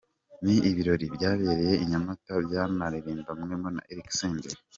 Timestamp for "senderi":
4.17-4.57